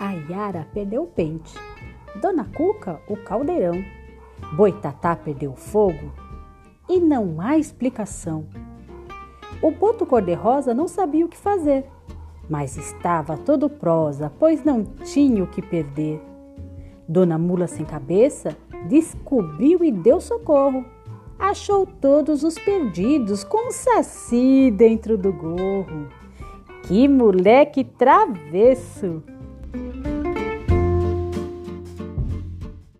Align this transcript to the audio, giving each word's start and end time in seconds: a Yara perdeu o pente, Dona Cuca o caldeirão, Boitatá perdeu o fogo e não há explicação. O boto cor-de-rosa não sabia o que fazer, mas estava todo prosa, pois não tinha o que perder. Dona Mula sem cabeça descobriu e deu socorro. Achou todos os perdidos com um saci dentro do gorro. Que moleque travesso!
a 0.00 0.12
Yara 0.12 0.66
perdeu 0.72 1.02
o 1.02 1.06
pente, 1.06 1.54
Dona 2.22 2.46
Cuca 2.56 2.98
o 3.06 3.18
caldeirão, 3.18 3.84
Boitatá 4.56 5.14
perdeu 5.14 5.52
o 5.52 5.56
fogo 5.56 6.10
e 6.88 6.98
não 6.98 7.38
há 7.38 7.58
explicação. 7.58 8.46
O 9.60 9.70
boto 9.70 10.06
cor-de-rosa 10.06 10.72
não 10.72 10.88
sabia 10.88 11.26
o 11.26 11.28
que 11.28 11.36
fazer, 11.36 11.84
mas 12.48 12.78
estava 12.78 13.36
todo 13.36 13.68
prosa, 13.68 14.32
pois 14.38 14.64
não 14.64 14.82
tinha 14.82 15.44
o 15.44 15.46
que 15.46 15.60
perder. 15.60 16.22
Dona 17.06 17.36
Mula 17.36 17.66
sem 17.66 17.84
cabeça 17.84 18.56
descobriu 18.88 19.84
e 19.84 19.92
deu 19.92 20.18
socorro. 20.18 20.82
Achou 21.38 21.84
todos 21.86 22.42
os 22.42 22.54
perdidos 22.54 23.44
com 23.44 23.68
um 23.68 23.70
saci 23.70 24.70
dentro 24.70 25.18
do 25.18 25.30
gorro. 25.30 26.08
Que 26.84 27.06
moleque 27.06 27.84
travesso! 27.84 29.22